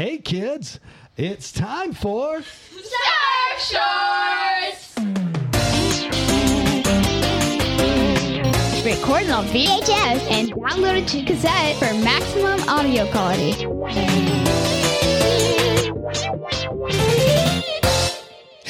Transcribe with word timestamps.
Hey, 0.00 0.16
kids, 0.16 0.80
it's 1.18 1.52
time 1.52 1.92
for 1.92 2.40
Surf 2.40 3.58
Shorts! 3.58 4.96
Recorded 8.82 9.28
on 9.28 9.44
VHS 9.48 10.30
and 10.30 10.54
downloaded 10.54 11.06
to 11.08 11.22
cassette 11.22 11.76
for 11.76 11.92
maximum 12.02 12.66
audio 12.66 13.10
quality. 13.10 13.66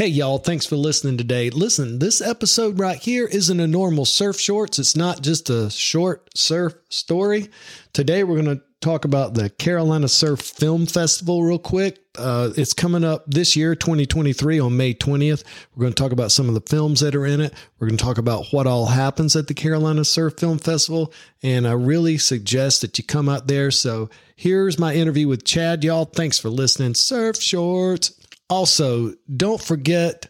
Hey, 0.00 0.06
y'all, 0.06 0.38
thanks 0.38 0.64
for 0.64 0.76
listening 0.76 1.18
today. 1.18 1.50
Listen, 1.50 1.98
this 1.98 2.22
episode 2.22 2.78
right 2.78 2.96
here 2.96 3.26
isn't 3.26 3.60
a 3.60 3.66
normal 3.66 4.06
surf 4.06 4.40
shorts. 4.40 4.78
It's 4.78 4.96
not 4.96 5.20
just 5.20 5.50
a 5.50 5.68
short 5.68 6.26
surf 6.34 6.72
story. 6.88 7.50
Today, 7.92 8.24
we're 8.24 8.42
going 8.42 8.56
to 8.56 8.62
talk 8.80 9.04
about 9.04 9.34
the 9.34 9.50
Carolina 9.50 10.08
Surf 10.08 10.40
Film 10.40 10.86
Festival 10.86 11.42
real 11.42 11.58
quick. 11.58 11.98
Uh, 12.16 12.48
it's 12.56 12.72
coming 12.72 13.04
up 13.04 13.24
this 13.26 13.56
year, 13.56 13.74
2023, 13.74 14.58
on 14.58 14.74
May 14.74 14.94
20th. 14.94 15.44
We're 15.74 15.82
going 15.82 15.92
to 15.92 16.02
talk 16.02 16.12
about 16.12 16.32
some 16.32 16.48
of 16.48 16.54
the 16.54 16.62
films 16.62 17.00
that 17.00 17.14
are 17.14 17.26
in 17.26 17.42
it. 17.42 17.52
We're 17.78 17.88
going 17.88 17.98
to 17.98 18.02
talk 18.02 18.16
about 18.16 18.46
what 18.52 18.66
all 18.66 18.86
happens 18.86 19.36
at 19.36 19.48
the 19.48 19.54
Carolina 19.54 20.06
Surf 20.06 20.38
Film 20.38 20.56
Festival. 20.56 21.12
And 21.42 21.68
I 21.68 21.72
really 21.72 22.16
suggest 22.16 22.80
that 22.80 22.96
you 22.96 23.04
come 23.04 23.28
out 23.28 23.48
there. 23.48 23.70
So 23.70 24.08
here's 24.34 24.78
my 24.78 24.94
interview 24.94 25.28
with 25.28 25.44
Chad, 25.44 25.84
y'all. 25.84 26.06
Thanks 26.06 26.38
for 26.38 26.48
listening. 26.48 26.94
Surf 26.94 27.36
Shorts. 27.36 28.14
Also, 28.50 29.14
don't 29.34 29.62
forget, 29.62 30.26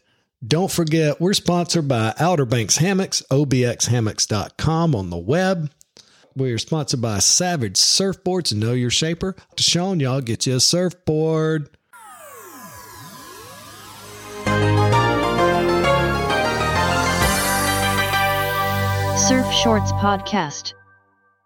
don't 0.47 0.71
forget, 0.71 1.19
we're 1.23 1.33
sponsored 1.33 1.89
by 1.89 2.13
Outer 2.21 2.45
Banks 2.45 2.77
Hammocks, 2.77 3.23
obxhammocks.com 3.31 4.95
on 4.95 5.09
the 5.09 5.17
web. 5.17 5.71
We're 6.37 6.59
sponsored 6.59 7.01
by 7.01 7.19
Savage 7.21 7.77
Surfboards 7.77 8.53
and 8.53 8.61
Know 8.61 8.75
Your 8.75 8.91
Shaper. 8.91 9.33
To 9.57 9.63
Deshaun, 9.65 10.03
y'all 10.03 10.21
get 10.21 10.47
you 10.47 10.57
a 10.57 10.61
surfboard. 10.61 11.71
Surf 19.17 19.51
Shorts 19.55 19.93
Podcast. 19.93 20.75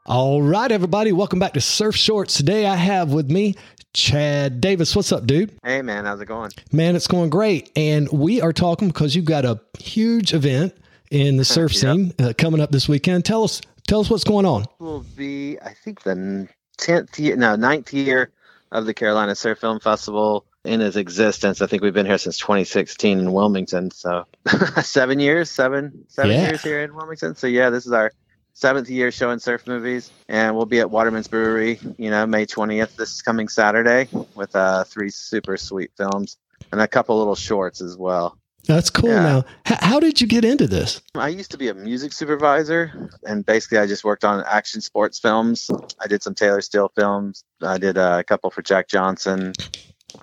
All 0.06 0.42
right, 0.42 0.70
everybody, 0.70 1.12
welcome 1.12 1.38
back 1.38 1.54
to 1.54 1.62
Surf 1.62 1.96
Shorts. 1.96 2.34
Today 2.34 2.66
I 2.66 2.76
have 2.76 3.12
with 3.12 3.30
me 3.30 3.54
Chad 3.94 4.60
Davis. 4.60 4.94
What's 4.96 5.12
up, 5.12 5.24
dude? 5.24 5.52
Hey 5.62 5.80
man, 5.80 6.04
how's 6.04 6.20
it 6.20 6.26
going? 6.26 6.50
Man, 6.72 6.96
it's 6.96 7.06
going 7.06 7.30
great. 7.30 7.70
And 7.76 8.08
we 8.10 8.40
are 8.40 8.52
talking 8.52 8.88
because 8.88 9.14
you've 9.14 9.24
got 9.24 9.44
a 9.44 9.60
huge 9.78 10.34
event 10.34 10.76
in 11.12 11.36
the 11.36 11.44
surf 11.44 11.72
Yep. 11.72 11.80
scene 11.80 12.12
uh, 12.18 12.32
coming 12.36 12.60
up 12.60 12.72
this 12.72 12.88
weekend. 12.88 13.24
Tell 13.24 13.44
us, 13.44 13.60
tell 13.86 14.00
us 14.00 14.10
what's 14.10 14.24
going 14.24 14.46
on. 14.46 14.64
Will 14.80 15.04
be 15.16 15.58
I 15.60 15.72
think 15.74 16.02
the 16.02 16.48
tenth 16.76 17.18
year, 17.20 17.36
no 17.36 17.54
ninth 17.54 17.92
year 17.92 18.30
of 18.72 18.86
the 18.86 18.94
Carolina 18.94 19.36
Surf 19.36 19.60
Film 19.60 19.78
Festival 19.78 20.44
in 20.64 20.80
its 20.80 20.96
existence. 20.96 21.62
I 21.62 21.66
think 21.68 21.80
we've 21.82 21.94
been 21.94 22.06
here 22.06 22.18
since 22.18 22.36
2016 22.38 23.20
in 23.20 23.32
Wilmington, 23.32 23.92
so 23.92 24.26
seven 24.82 25.20
years, 25.20 25.50
seven 25.50 26.04
seven 26.08 26.32
Yeah. 26.32 26.48
years 26.48 26.62
here 26.62 26.82
in 26.82 26.96
Wilmington. 26.96 27.36
So 27.36 27.46
yeah, 27.46 27.70
this 27.70 27.86
is 27.86 27.92
our 27.92 28.10
seventh 28.54 28.88
year 28.88 29.10
showing 29.10 29.38
surf 29.38 29.66
movies, 29.66 30.10
and 30.28 30.56
we'll 30.56 30.66
be 30.66 30.80
at 30.80 30.90
Waterman's 30.90 31.28
Brewery, 31.28 31.78
you 31.98 32.10
know, 32.10 32.26
May 32.26 32.46
20th, 32.46 32.96
this 32.96 33.20
coming 33.22 33.48
Saturday, 33.48 34.08
with 34.34 34.54
uh, 34.56 34.84
three 34.84 35.10
super 35.10 35.56
sweet 35.56 35.90
films 35.96 36.36
and 36.72 36.80
a 36.80 36.88
couple 36.88 37.18
little 37.18 37.34
shorts 37.34 37.80
as 37.82 37.96
well. 37.96 38.38
That's 38.66 38.88
cool. 38.88 39.10
Yeah. 39.10 39.22
Now, 39.22 39.38
H- 39.70 39.78
how 39.80 40.00
did 40.00 40.22
you 40.22 40.26
get 40.26 40.42
into 40.42 40.66
this? 40.66 41.02
I 41.14 41.28
used 41.28 41.50
to 41.50 41.58
be 41.58 41.68
a 41.68 41.74
music 41.74 42.14
supervisor, 42.14 43.10
and 43.24 43.44
basically, 43.44 43.76
I 43.78 43.86
just 43.86 44.04
worked 44.04 44.24
on 44.24 44.42
action 44.46 44.80
sports 44.80 45.18
films. 45.18 45.70
I 46.00 46.06
did 46.06 46.22
some 46.22 46.34
Taylor 46.34 46.62
Steele 46.62 46.90
films. 46.96 47.44
I 47.60 47.76
did 47.76 47.98
uh, 47.98 48.16
a 48.20 48.24
couple 48.24 48.50
for 48.50 48.62
Jack 48.62 48.88
Johnson. 48.88 49.52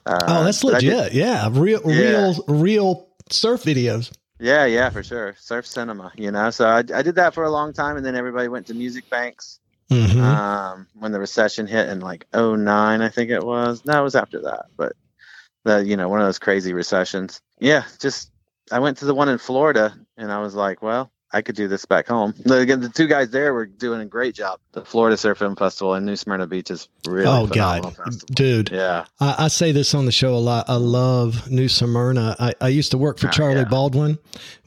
Uh, 0.08 0.18
oh, 0.28 0.44
that's 0.44 0.66
I 0.66 0.80
did- 0.80 0.94
legit. 0.94 1.14
Yeah, 1.14 1.50
real, 1.52 1.82
Yeah. 1.86 2.10
real, 2.10 2.44
real 2.48 3.08
surf 3.30 3.62
videos. 3.64 4.12
Yeah, 4.42 4.66
yeah, 4.66 4.90
for 4.92 5.04
sure. 5.04 5.36
Surf 5.40 5.68
cinema, 5.68 6.14
you 6.18 6.32
know. 6.32 6.52
So 6.52 6.68
I, 6.68 6.80
I 6.80 7.04
did 7.04 7.16
that 7.16 7.36
for 7.36 7.46
a 7.46 7.52
long 7.52 7.74
time, 7.74 7.98
and 7.98 8.06
then 8.06 8.16
everybody 8.16 8.50
went 8.50 8.68
to 8.68 8.76
music 8.76 9.10
banks 9.10 9.60
hmm 9.90 10.22
um, 10.22 10.88
when 10.96 11.12
the 11.14 11.20
recession 11.20 11.68
hit 11.68 11.90
in 11.90 12.02
like 12.02 12.28
'09, 12.34 13.02
I 13.02 13.10
think 13.10 13.32
it 13.32 13.44
was. 13.44 13.86
No, 13.86 14.00
it 14.02 14.04
was 14.04 14.16
after 14.16 14.42
that, 14.44 14.68
but 14.78 14.94
the 15.66 15.86
you 15.86 15.98
know 15.98 16.10
one 16.10 16.22
of 16.22 16.28
those 16.28 16.40
crazy 16.40 16.74
recessions. 16.74 17.42
Yeah, 17.60 17.86
just 18.00 18.32
I 18.72 18.80
went 18.80 18.98
to 19.00 19.06
the 19.06 19.16
one 19.16 19.30
in 19.30 19.40
Florida, 19.40 19.96
and 20.18 20.32
I 20.32 20.40
was 20.40 20.56
like, 20.56 20.82
well, 20.84 21.12
I 21.34 21.42
could 21.42 21.56
do 21.56 21.68
this 21.68 21.86
back 21.86 22.08
home. 22.08 22.34
Again, 22.46 22.82
the 22.82 22.90
two 22.90 23.08
guys 23.08 23.30
there 23.30 23.54
were 23.54 23.66
doing 23.66 24.02
a 24.02 24.06
great 24.06 24.36
job. 24.36 24.60
The 24.74 24.84
Florida 24.84 25.16
Surf 25.16 25.38
Film 25.38 25.56
Festival 25.56 25.96
in 25.96 26.06
New 26.06 26.16
Smyrna 26.16 26.46
Beach 26.48 26.70
is 26.72 26.90
really 27.08 27.26
oh 27.26 27.48
God, 27.48 27.96
festival. 27.96 28.20
dude, 28.34 28.70
Yeah, 28.72 29.06
I, 29.20 29.46
I 29.46 29.48
say 29.48 29.72
this 29.72 29.94
on 29.94 30.06
the 30.06 30.12
show 30.12 30.36
a 30.36 30.38
lot. 30.38 30.66
I 30.70 30.76
love 30.76 31.50
New 31.50 31.70
Smyrna. 31.70 32.36
I, 32.40 32.54
I 32.60 32.68
used 32.68 32.92
to 32.92 32.98
work 32.98 33.18
for 33.20 33.28
Oh, 33.28 33.32
Charlie 33.32 33.60
yeah. 33.62 33.66
Baldwin. 33.66 34.18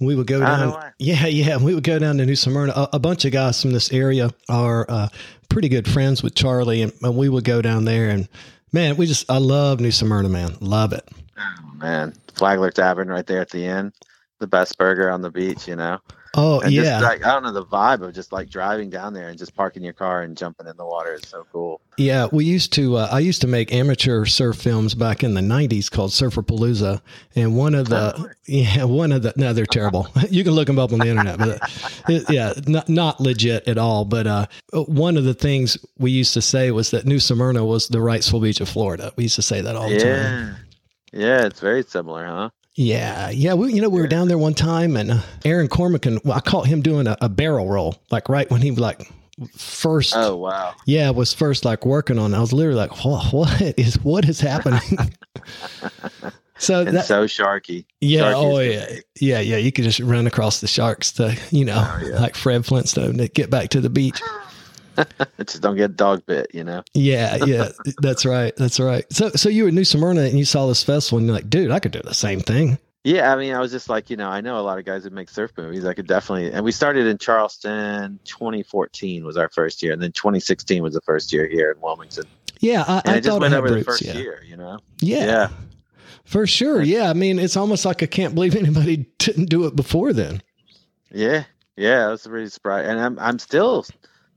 We 0.00 0.14
would 0.14 0.26
go 0.26 0.36
Oh, 0.36 0.40
down. 0.40 0.92
yeah, 0.98 1.26
yeah. 1.26 1.56
We 1.58 1.74
would 1.74 1.84
go 1.84 1.98
down 1.98 2.16
to 2.18 2.26
New 2.26 2.36
Smyrna. 2.36 2.72
A, 2.74 2.88
a 2.94 2.98
bunch 2.98 3.24
of 3.24 3.32
guys 3.32 3.60
from 3.60 3.72
this 3.72 3.92
area 3.92 4.30
are 4.48 4.86
uh, 4.88 5.08
pretty 5.48 5.68
good 5.68 5.86
friends 5.88 6.22
with 6.22 6.34
Charlie, 6.34 6.82
and, 6.82 6.92
and 7.02 7.16
we 7.16 7.28
would 7.28 7.44
go 7.44 7.60
down 7.62 7.84
there. 7.84 8.08
And 8.10 8.28
man, 8.72 8.96
we 8.96 9.06
just 9.06 9.30
I 9.30 9.38
love 9.38 9.80
New 9.80 9.92
Smyrna, 9.92 10.28
man. 10.30 10.56
Love 10.60 10.92
it. 10.94 11.06
oh, 11.38 11.74
man, 11.76 12.14
Flagler 12.34 12.70
Tavern 12.70 13.08
right 13.08 13.26
there 13.26 13.40
at 13.42 13.50
the 13.50 13.66
end, 13.66 13.92
the 14.38 14.46
best 14.46 14.78
burger 14.78 15.10
on 15.10 15.20
the 15.20 15.30
beach. 15.30 15.68
You 15.68 15.76
know, 15.76 15.98
Oh 16.36 16.60
and 16.60 16.72
yeah, 16.72 16.82
just 16.82 17.02
like 17.04 17.24
I 17.24 17.32
don't 17.32 17.42
know 17.44 17.52
the 17.52 17.64
vibe 17.64 18.02
of 18.02 18.12
just 18.14 18.32
like 18.32 18.48
driving 18.50 18.90
down 18.90 19.14
there 19.14 19.28
and 19.28 19.38
just 19.38 19.54
parking 19.54 19.82
your 19.82 19.92
car 19.92 20.22
and 20.22 20.36
jumping 20.36 20.66
in 20.66 20.76
the 20.76 20.84
water 20.84 21.14
is 21.14 21.28
so 21.28 21.46
cool. 21.52 21.80
Yeah, 21.96 22.26
we 22.32 22.44
used 22.44 22.72
to. 22.74 22.96
Uh, 22.96 23.08
I 23.10 23.20
used 23.20 23.40
to 23.42 23.46
make 23.46 23.72
amateur 23.72 24.24
surf 24.24 24.56
films 24.56 24.94
back 24.94 25.22
in 25.22 25.34
the 25.34 25.40
'90s 25.40 25.90
called 25.90 26.12
Surfer 26.12 26.42
Palooza, 26.42 27.00
and 27.36 27.56
one 27.56 27.74
of 27.74 27.92
Oh, 27.92 28.12
the 28.12 28.34
yeah, 28.46 28.84
one 28.84 29.12
of 29.12 29.22
the 29.22 29.32
no, 29.36 29.52
they're 29.52 29.66
terrible. 29.66 30.08
you 30.30 30.42
can 30.42 30.52
look 30.52 30.66
them 30.66 30.78
up 30.78 30.92
on 30.92 30.98
the 30.98 31.08
internet, 31.08 31.38
but 31.38 31.60
it, 32.08 32.28
yeah, 32.30 32.52
not 32.66 32.88
not 32.88 33.20
legit 33.20 33.68
at 33.68 33.78
all. 33.78 34.04
But 34.04 34.26
uh, 34.26 34.46
one 34.72 35.16
of 35.16 35.24
the 35.24 35.34
things 35.34 35.78
we 35.98 36.10
used 36.10 36.34
to 36.34 36.42
say 36.42 36.70
was 36.70 36.90
that 36.90 37.06
New 37.06 37.20
Smyrna 37.20 37.64
was 37.64 37.88
the 37.88 37.98
Wrightsville 37.98 38.42
Beach 38.42 38.60
of 38.60 38.68
Florida. 38.68 39.12
We 39.16 39.24
used 39.24 39.36
to 39.36 39.42
say 39.42 39.60
that 39.60 39.76
all 39.76 39.88
the 39.88 39.98
time. 39.98 40.04
Yeah, 40.04 40.54
yeah, 41.12 41.46
it's 41.46 41.60
very 41.60 41.84
similar, 41.84 42.26
huh? 42.26 42.50
Yeah, 42.76 43.30
yeah. 43.30 43.54
We, 43.54 43.72
you 43.72 43.80
know, 43.80 43.88
we 43.88 44.00
were 44.00 44.08
down 44.08 44.28
there 44.28 44.38
one 44.38 44.54
time, 44.54 44.96
and 44.96 45.12
uh, 45.12 45.20
Aaron 45.44 45.68
Cormican. 45.68 46.18
Well, 46.24 46.36
I 46.36 46.40
caught 46.40 46.66
him 46.66 46.82
doing 46.82 47.06
a, 47.06 47.16
a 47.20 47.28
barrel 47.28 47.68
roll, 47.68 47.96
like 48.10 48.28
right 48.28 48.50
when 48.50 48.60
he 48.62 48.70
like 48.72 49.10
first. 49.56 50.14
Oh 50.16 50.36
wow. 50.36 50.74
Yeah, 50.86 51.10
was 51.10 51.32
first 51.32 51.64
like 51.64 51.86
working 51.86 52.18
on. 52.18 52.34
it. 52.34 52.36
I 52.36 52.40
was 52.40 52.52
literally 52.52 52.78
like, 52.78 53.04
what, 53.04 53.32
what 53.32 53.60
is 53.78 53.94
what 54.02 54.28
is 54.28 54.40
happening? 54.40 54.80
so 56.58 56.80
And 56.80 56.96
that 56.96 57.06
so 57.06 57.26
sharky. 57.26 57.84
yeah, 58.00 58.32
oh 58.34 58.58
yeah, 58.58 58.86
good. 58.86 59.04
yeah, 59.20 59.40
yeah. 59.40 59.56
You 59.56 59.70
could 59.72 59.84
just 59.84 60.00
run 60.00 60.26
across 60.26 60.60
the 60.60 60.66
sharks 60.66 61.12
to 61.12 61.36
you 61.50 61.64
know 61.64 61.76
Oh, 61.76 62.06
yeah. 62.06 62.18
like 62.20 62.34
Fred 62.34 62.64
Flintstone 62.66 63.18
to 63.18 63.28
get 63.28 63.50
back 63.50 63.68
to 63.70 63.80
the 63.80 63.90
beach. 63.90 64.20
Just 65.38 65.60
don't 65.62 65.76
get 65.76 65.96
dog 65.96 66.24
bit, 66.26 66.50
you 66.54 66.64
know. 66.64 66.82
Yeah, 66.94 67.44
yeah, 67.44 67.68
that's 67.98 68.24
right, 68.24 68.54
that's 68.56 68.78
right. 68.80 69.04
So 69.12 69.30
so 69.30 69.48
you 69.48 69.64
were 69.64 69.68
in 69.70 69.74
New 69.74 69.84
Smyrna 69.84 70.22
and 70.22 70.38
you 70.38 70.44
saw 70.44 70.66
this 70.66 70.82
festival 70.82 71.18
and 71.18 71.26
you're 71.26 71.36
like, 71.36 71.50
dude, 71.50 71.70
I 71.70 71.78
could 71.80 71.92
do 71.92 72.00
the 72.02 72.14
same 72.14 72.40
thing. 72.40 72.78
Yeah, 73.04 73.30
I 73.32 73.36
mean, 73.36 73.52
I 73.52 73.60
was 73.60 73.70
just 73.70 73.90
like, 73.90 74.08
you 74.08 74.16
know, 74.16 74.30
I 74.30 74.40
know 74.40 74.58
a 74.58 74.62
lot 74.62 74.78
of 74.78 74.86
guys 74.86 75.04
that 75.04 75.12
make 75.12 75.28
surf 75.28 75.52
movies. 75.58 75.84
I 75.84 75.92
could 75.92 76.06
definitely, 76.06 76.50
and 76.50 76.64
we 76.64 76.72
started 76.72 77.06
in 77.06 77.18
Charleston. 77.18 78.18
2014 78.24 79.24
was 79.26 79.36
our 79.36 79.50
first 79.50 79.82
year, 79.82 79.92
and 79.92 80.00
then 80.02 80.12
2016 80.12 80.82
was 80.82 80.94
the 80.94 81.02
first 81.02 81.30
year 81.30 81.46
here 81.46 81.70
in 81.70 81.80
Wilmington. 81.82 82.24
Yeah, 82.60 82.82
I, 82.88 83.02
And 83.04 83.10
I 83.10 83.16
it 83.16 83.24
just 83.24 83.38
went 83.38 83.52
over 83.52 83.70
the 83.70 83.84
first 83.84 84.00
yeah. 84.00 84.14
year, 84.14 84.42
you 84.46 84.56
know. 84.56 84.78
Yeah, 85.00 85.26
Yeah. 85.26 85.48
for 86.24 86.46
sure. 86.46 86.80
Yeah, 86.80 87.10
I 87.10 87.12
mean, 87.12 87.38
it's 87.38 87.58
almost 87.58 87.84
like 87.84 88.02
I 88.02 88.06
can't 88.06 88.34
believe 88.34 88.56
anybody 88.56 89.06
didn't 89.18 89.50
do 89.50 89.66
it 89.66 89.76
before 89.76 90.14
then. 90.14 90.42
Yeah, 91.10 91.44
yeah, 91.76 92.06
I 92.06 92.10
was 92.10 92.26
really 92.26 92.48
surprised, 92.48 92.88
and 92.88 92.98
I'm 92.98 93.18
I'm 93.18 93.38
still 93.38 93.84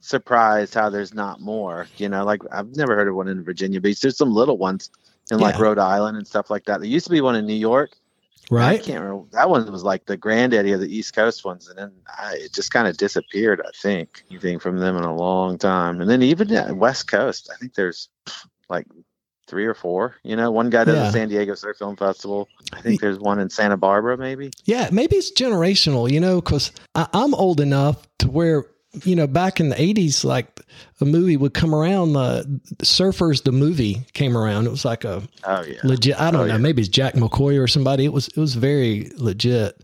surprised 0.07 0.73
how 0.73 0.89
there's 0.89 1.13
not 1.13 1.41
more. 1.41 1.87
You 1.97 2.09
know, 2.09 2.23
like 2.25 2.41
I've 2.51 2.75
never 2.75 2.95
heard 2.95 3.07
of 3.07 3.15
one 3.15 3.27
in 3.27 3.43
Virginia 3.43 3.79
Beach. 3.81 3.99
There's 4.01 4.17
some 4.17 4.31
little 4.33 4.57
ones 4.57 4.89
in 5.31 5.39
like 5.39 5.55
Yeah. 5.55 5.61
Rhode 5.61 5.79
Island 5.79 6.17
and 6.17 6.27
stuff 6.27 6.49
like 6.49 6.65
that. 6.65 6.79
There 6.79 6.89
used 6.89 7.05
to 7.05 7.11
be 7.11 7.21
one 7.21 7.35
in 7.35 7.45
New 7.45 7.53
York. 7.53 7.91
Right. 8.49 8.79
I 8.79 8.83
can't 8.83 9.01
remember. 9.03 9.25
That 9.33 9.49
one 9.49 9.69
was 9.69 9.83
like 9.83 10.05
the 10.05 10.15
granddaddy 10.15 10.71
of 10.71 10.79
the 10.79 10.87
East 10.95 11.13
Coast 11.13 11.43
ones, 11.43 11.67
and 11.67 11.77
then 11.77 11.91
I, 12.07 12.35
it 12.37 12.53
just 12.53 12.71
kind 12.71 12.87
of 12.87 12.95
disappeared. 12.95 13.61
I 13.65 13.71
think 13.75 14.23
anything 14.31 14.57
from 14.59 14.77
them 14.77 14.95
in 14.95 15.03
a 15.03 15.13
long 15.13 15.57
time, 15.57 15.99
and 15.99 16.09
then 16.09 16.21
even 16.23 16.47
yeah, 16.47 16.71
West 16.71 17.09
Coast. 17.09 17.49
I 17.53 17.57
think 17.57 17.73
there's 17.73 18.07
like 18.69 18.87
three 19.47 19.65
or 19.65 19.73
four. 19.73 20.15
You 20.23 20.37
know, 20.37 20.49
one 20.51 20.69
guy 20.69 20.85
does 20.85 20.95
Yeah. 20.95 21.03
the 21.03 21.11
San 21.11 21.27
Diego 21.29 21.55
Surf 21.55 21.77
Film 21.77 21.97
Festival. 21.97 22.47
I 22.71 22.79
think 22.81 23.01
there's 23.01 23.19
one 23.19 23.39
in 23.39 23.49
Santa 23.49 23.75
Barbara, 23.77 24.17
maybe. 24.17 24.51
Yeah, 24.63 24.87
maybe 24.93 25.17
it's 25.17 25.31
generational, 25.31 26.09
you 26.09 26.19
know, 26.21 26.39
because 26.41 26.71
I'm 26.95 27.33
old 27.33 27.59
enough 27.59 28.07
to 28.19 28.29
where, 28.29 28.65
you 29.05 29.15
know, 29.15 29.27
back 29.27 29.59
in 29.59 29.69
the 29.69 29.75
80s, 29.75 30.23
like 30.23 30.61
a 31.01 31.05
movie 31.05 31.37
would 31.37 31.53
come 31.53 31.73
around, 31.75 32.15
uh, 32.15 32.43
Surfers, 32.83 33.43
the 33.43 33.51
movie 33.51 34.01
came 34.13 34.37
around. 34.37 34.67
It 34.67 34.71
was 34.71 34.85
like 34.85 35.03
a 35.03 35.21
Oh 35.43 35.63
yeah. 35.63 35.79
legit, 35.83 36.19
I 36.19 36.31
don't 36.31 36.41
Oh, 36.41 36.45
know, 36.45 36.53
yeah. 36.53 36.57
maybe 36.57 36.81
it's 36.81 36.89
Jack 36.89 37.13
McCoy 37.15 37.61
or 37.61 37.67
somebody. 37.67 38.05
It 38.05 38.13
was, 38.13 38.27
it 38.29 38.37
was 38.37 38.55
very 38.55 39.11
legit. 39.17 39.81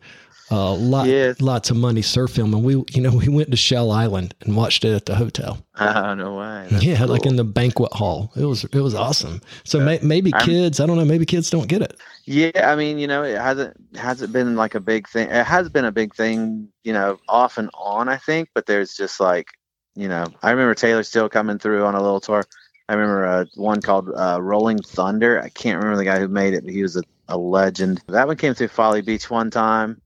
Uh, 0.52 0.74
lot, 0.74 1.08
lots 1.42 1.70
of 1.70 1.78
money 1.78 2.02
surf 2.02 2.32
film, 2.32 2.54
and 2.54 2.64
we, 2.64 2.76
you 2.90 3.02
know, 3.02 3.12
we 3.16 3.28
went 3.28 3.50
to 3.52 3.58
Shell 3.58 3.92
Island 3.92 4.36
and 4.42 4.56
watched 4.56 4.84
it 4.84 4.94
at 4.94 5.06
the 5.06 5.16
hotel. 5.16 5.66
Oh 5.80 6.14
no 6.14 6.36
way. 6.36 6.68
That's 6.70 6.84
yeah, 6.84 7.04
like 7.06 7.26
in 7.26 7.38
the 7.38 7.44
banquet 7.44 7.94
hall. 7.94 8.32
It 8.36 8.46
was 8.46 8.64
it 8.66 8.76
was 8.76 8.94
awesome. 8.94 9.42
So 9.64 9.80
may, 9.80 10.00
maybe 10.04 10.34
I'm- 10.34 10.46
kids, 10.46 10.80
I 10.80 10.86
don't 10.86 10.98
know, 10.98 11.06
maybe 11.06 11.26
kids 11.26 11.50
don't 11.50 11.68
get 11.68 11.82
it. 11.82 11.98
Yeah, 12.26 12.72
I 12.72 12.76
mean, 12.76 13.00
you 13.00 13.08
know, 13.08 13.24
it 13.24 13.38
hasn't 13.38 13.76
hasn't 13.96 14.32
been 14.32 14.56
like 14.56 14.76
a 14.76 14.80
big 14.80 15.10
thing. 15.10 15.30
It 15.30 15.46
has 15.46 15.70
been 15.70 15.86
a 15.86 15.92
big 15.92 16.14
thing, 16.14 16.70
you 16.84 16.94
know, 16.94 17.20
off 17.28 17.58
and 17.58 17.70
on, 17.74 18.08
I 18.08 18.18
think. 18.18 18.50
But 18.54 18.66
there's 18.66 18.96
just 18.96 19.20
like, 19.20 19.48
you 19.96 20.08
know, 20.08 20.26
I 20.42 20.52
remember 20.52 20.76
Taylor 20.76 21.04
Steele 21.04 21.30
coming 21.30 21.60
through 21.60 21.84
on 21.86 21.96
a 21.96 22.02
little 22.02 22.22
tour. 22.22 22.44
I 22.90 22.94
remember 22.94 23.26
uh, 23.26 23.46
one 23.56 23.82
called 23.82 24.10
uh, 24.16 24.40
Rolling 24.42 24.82
Thunder. 24.82 25.42
I 25.42 25.50
can't 25.50 25.78
remember 25.78 25.98
the 25.98 26.06
guy 26.06 26.20
who 26.20 26.28
made 26.28 26.54
it, 26.54 26.64
but 26.64 26.74
he 26.74 26.82
was 26.82 26.98
a, 26.98 27.04
a 27.28 27.38
legend. 27.38 28.02
That 28.08 28.28
one 28.28 28.38
came 28.38 28.54
through 28.54 28.68
Folly 28.70 29.02
Beach 29.02 29.30
one 29.30 29.50
time. 29.50 30.02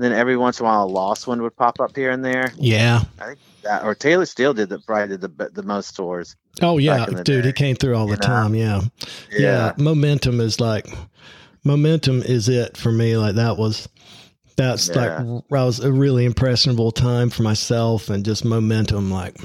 And 0.00 0.10
then 0.10 0.18
every 0.18 0.38
once 0.38 0.58
in 0.58 0.64
a 0.64 0.68
while, 0.70 0.84
a 0.84 0.86
lost 0.86 1.26
one 1.26 1.42
would 1.42 1.54
pop 1.54 1.78
up 1.78 1.94
here 1.94 2.10
and 2.10 2.24
there. 2.24 2.54
Yeah. 2.56 3.02
I 3.20 3.26
think 3.26 3.38
that, 3.64 3.84
or 3.84 3.94
Taylor 3.94 4.24
Steele 4.24 4.54
did 4.54 4.70
the 4.70 4.78
probably 4.78 5.08
did 5.08 5.20
the 5.20 5.50
the 5.52 5.62
most 5.62 5.94
tours. 5.94 6.36
Oh 6.62 6.78
yeah, 6.78 7.04
dude, 7.04 7.44
he 7.44 7.52
came 7.52 7.76
through 7.76 7.94
all 7.96 8.06
the 8.06 8.12
you 8.12 8.16
time. 8.16 8.54
Yeah. 8.54 8.80
yeah. 9.30 9.74
Momentum 9.76 10.40
is 10.40 10.58
like, 10.58 10.86
momentum 11.64 12.22
is 12.22 12.48
it 12.48 12.78
for 12.78 12.90
me. 12.90 13.18
Like 13.18 13.34
that 13.34 13.58
was, 13.58 13.90
that's 14.56 14.88
Yeah. 14.88 15.22
like, 15.22 15.44
I 15.52 15.64
was 15.64 15.80
a 15.80 15.92
really 15.92 16.24
impressionable 16.24 16.92
time 16.92 17.28
for 17.28 17.42
myself 17.42 18.08
and 18.08 18.24
just 18.24 18.42
momentum. 18.42 19.10
Like, 19.10 19.36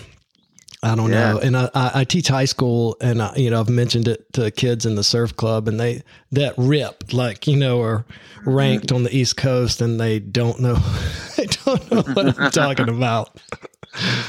I 0.86 0.96
don't 0.96 1.12
Yeah. 1.12 1.34
know. 1.34 1.40
And 1.40 1.58
I, 1.58 1.70
I, 1.74 1.92
I 1.96 2.04
teach 2.04 2.28
high 2.28 2.46
school 2.46 2.96
and 3.02 3.22
I, 3.22 3.36
you 3.36 3.50
know, 3.50 3.60
I've 3.60 3.70
mentioned 3.70 4.08
it 4.08 4.32
to 4.34 4.52
kids 4.52 4.86
in 4.86 4.96
the 4.96 5.04
surf 5.04 5.36
club 5.36 5.68
and 5.68 5.80
they, 5.80 6.04
that 6.32 6.54
rip, 6.58 7.12
like, 7.12 7.48
you 7.48 7.56
know, 7.58 7.82
are 7.82 8.06
ranked 8.46 8.92
on 8.92 9.04
the 9.04 9.16
East 9.16 9.36
coast 9.38 9.82
and 9.82 10.00
they 10.00 10.20
don't 10.20 10.60
know, 10.60 10.76
they 11.38 11.48
don't 11.66 11.92
know 11.92 12.02
what 12.14 12.40
I'm 12.40 12.52
talking 12.52 12.90
about. 12.90 13.38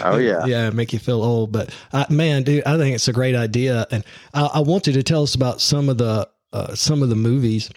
Oh 0.05 0.17
yeah. 0.17 0.47
yeah, 0.47 0.70
make 0.70 0.93
you 0.93 0.99
feel 1.00 1.23
old. 1.23 1.50
But 1.53 1.75
uh, 1.93 2.06
man, 2.08 2.43
dude, 2.44 2.64
I 2.64 2.76
think 2.79 2.94
it's 2.94 3.08
a 3.08 3.12
great 3.12 3.35
idea, 3.35 3.85
and 3.91 4.05
I, 4.32 4.47
I 4.55 4.61
want 4.61 4.87
you 4.87 4.93
to 4.93 5.03
tell 5.03 5.25
us 5.25 5.35
about 5.35 5.61
some 5.61 5.88
of 5.88 5.99
the 5.99 6.29
uh, 6.53 6.75
some 6.76 7.03
of 7.03 7.08
the 7.08 7.17
movies. 7.17 7.69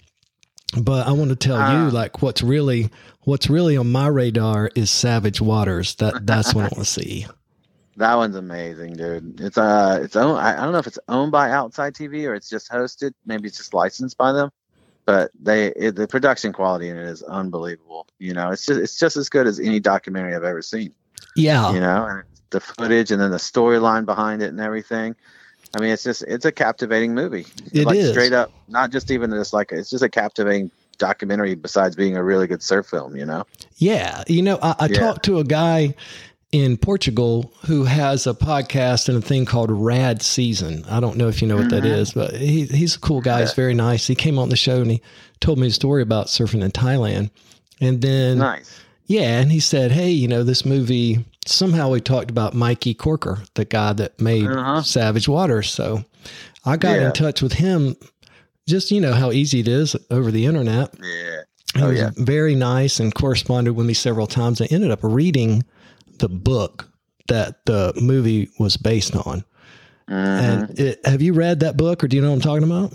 But 0.79 1.07
I 1.07 1.11
want 1.13 1.31
to 1.31 1.35
tell 1.35 1.55
you, 1.57 1.87
Ah. 1.87 1.89
like, 1.91 2.21
what's 2.21 2.43
really 2.43 2.91
what's 3.21 3.49
really 3.49 3.75
on 3.75 3.91
my 3.91 4.05
radar 4.05 4.69
is 4.75 4.91
Savage 4.91 5.41
Waters. 5.41 5.95
That 5.95 6.27
that's 6.27 6.53
what 6.53 6.61
I 6.65 6.67
want 6.75 6.75
to 6.75 6.85
see. 6.85 7.25
That 7.99 8.15
one's 8.15 8.37
amazing, 8.37 8.93
dude. 8.93 9.41
It's 9.41 9.57
uh, 9.57 9.99
it's 10.01 10.15
own. 10.15 10.37
I, 10.37 10.53
I 10.57 10.63
don't 10.63 10.71
know 10.71 10.79
if 10.79 10.87
it's 10.87 10.99
owned 11.09 11.33
by 11.33 11.51
Outside 11.51 11.93
TV 11.93 12.25
or 12.29 12.33
it's 12.33 12.49
just 12.49 12.71
hosted. 12.71 13.11
Maybe 13.25 13.49
it's 13.49 13.57
just 13.57 13.73
licensed 13.73 14.17
by 14.17 14.31
them. 14.31 14.51
But 15.05 15.31
they, 15.37 15.67
it, 15.67 15.97
the 15.97 16.07
production 16.07 16.53
quality 16.53 16.87
in 16.87 16.97
it 16.97 17.05
is 17.09 17.23
unbelievable. 17.23 18.07
You 18.17 18.33
know, 18.33 18.51
it's 18.51 18.65
just 18.65 18.79
it's 18.79 18.97
just 18.97 19.17
as 19.17 19.27
good 19.27 19.47
as 19.47 19.59
any 19.59 19.81
documentary 19.81 20.33
I've 20.33 20.45
ever 20.45 20.61
seen. 20.61 20.93
Yeah, 21.35 21.73
You 21.73 21.81
know, 21.81 22.05
and 22.05 22.23
the 22.51 22.61
footage 22.61 23.11
and 23.11 23.21
then 23.21 23.31
the 23.31 23.37
storyline 23.37 24.05
behind 24.05 24.41
it 24.43 24.47
and 24.47 24.61
everything. 24.61 25.13
I 25.75 25.79
mean, 25.81 25.89
it's 25.91 26.03
just 26.03 26.23
it's 26.23 26.45
a 26.45 26.53
captivating 26.53 27.13
movie. 27.13 27.47
It 27.73 27.85
like 27.85 27.97
is. 27.97 28.11
straight 28.11 28.31
up, 28.31 28.49
not 28.69 28.91
just 28.91 29.11
even 29.11 29.29
just 29.31 29.51
like 29.51 29.73
it's 29.73 29.89
just 29.89 30.03
a 30.03 30.09
captivating 30.09 30.71
documentary. 30.97 31.55
Besides 31.55 31.97
being 31.97 32.15
a 32.15 32.23
really 32.23 32.47
good 32.47 32.63
surf 32.63 32.85
film, 32.87 33.17
you 33.17 33.25
know. 33.25 33.45
Yeah. 33.75 34.23
You 34.27 34.41
know, 34.41 34.57
I, 34.61 34.75
I 34.79 34.85
Yeah. 34.87 34.99
talked 34.99 35.25
to 35.25 35.39
a 35.39 35.43
guy 35.43 35.95
in 36.51 36.77
Portugal 36.77 37.53
who 37.67 37.83
has 37.83 38.25
a 38.25 38.33
podcast 38.33 39.07
and 39.07 39.17
a 39.17 39.21
thing 39.21 39.45
called 39.45 39.69
Rad 39.71 40.21
Season. 40.21 40.83
I 40.89 40.99
don't 40.99 41.15
know 41.17 41.27
if 41.27 41.41
you 41.41 41.47
know 41.47 41.57
what 41.57 41.69
that 41.69 41.83
Mhm. 41.83 42.13
but 42.15 42.35
he, 42.35 42.65
he's 42.65 42.95
a 42.95 42.99
cool 42.99 43.21
guy. 43.21 43.41
He's 43.41 43.53
very 43.53 43.75
nice. 43.75 44.07
He 44.07 44.15
came 44.15 44.39
on 44.39 44.49
the 44.49 44.55
show 44.55 44.81
and 44.81 44.89
he 44.91 45.01
told 45.41 45.59
me 45.59 45.67
a 45.67 45.71
story 45.71 46.01
about 46.01 46.27
surfing 46.27 46.63
in 46.63 46.71
Thailand. 46.71 47.29
And 47.79 48.01
then, 48.01 48.39
Nice. 48.39 48.69
yeah, 49.05 49.39
and 49.39 49.51
he 49.51 49.59
said, 49.59 49.91
hey, 49.91 50.09
you 50.09 50.27
know, 50.27 50.43
this 50.43 50.65
movie, 50.65 51.23
somehow 51.45 51.89
we 51.91 52.01
talked 52.01 52.31
about 52.31 52.55
Mikey 52.55 52.93
Corker, 52.95 53.43
the 53.53 53.65
guy 53.65 53.93
that 53.93 54.19
made 54.19 54.47
Uh-huh. 54.47 54.81
Savage 54.81 55.27
Waters. 55.29 55.69
So 55.71 56.03
I 56.65 56.77
got 56.77 56.95
Yeah. 56.99 57.07
in 57.07 57.13
touch 57.13 57.41
with 57.43 57.53
him. 57.53 57.95
Just, 58.67 58.89
you 58.91 58.99
know, 59.01 59.13
how 59.13 59.31
easy 59.31 59.59
it 59.59 59.67
is 59.67 59.95
over 60.11 60.31
the 60.31 60.45
internet. 60.45 60.93
Yeah. 60.99 61.41
He 61.75 61.81
Oh, 61.83 61.89
was 61.89 61.99
yeah. 61.99 62.09
very 62.17 62.55
nice 62.55 62.99
and 62.99 63.13
corresponded 63.13 63.75
with 63.75 63.85
me 63.85 63.93
several 63.93 64.25
times. 64.25 64.59
I 64.59 64.65
ended 64.65 64.89
up 64.89 64.99
reading 65.03 65.63
the 66.19 66.29
book 66.29 66.89
that 67.27 67.65
the 67.65 67.93
movie 68.01 68.49
was 68.59 68.77
based 68.77 69.15
on. 69.15 69.43
Mhm. 70.09 70.13
And 70.69 70.79
it, 70.79 71.05
have 71.05 71.21
you 71.21 71.33
read 71.33 71.59
that 71.59 71.77
book 71.77 72.03
or 72.03 72.07
do 72.07 72.15
you 72.15 72.21
know 72.21 72.29
what 72.29 72.35
I'm 72.37 72.41
talking 72.41 72.63
about? 72.63 72.93